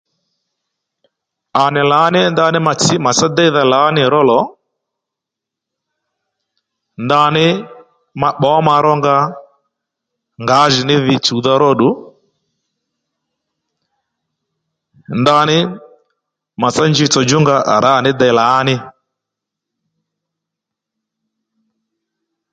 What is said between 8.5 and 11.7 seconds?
ma rónga ngǎjìní dhi chùwdha